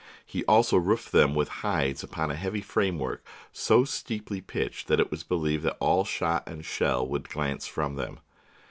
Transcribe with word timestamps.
He 0.25 0.43
also 0.45 0.77
roofed 0.77 1.11
them 1.11 1.35
with 1.35 1.47
hides 1.61 2.01
upon 2.03 2.31
a 2.31 2.35
heavy 2.35 2.61
framework 2.61 3.23
so 3.53 3.83
steeply 3.85 4.41
pitched 4.41 4.87
that 4.87 4.99
it 4.99 5.11
was 5.11 5.21
believed 5.21 5.67
all 5.79 6.05
shot 6.05 6.47
and 6.49 6.65
shell 6.65 7.07
would 7.07 7.29
glance 7.29 7.67
from 7.67 7.97
them. 7.97 8.19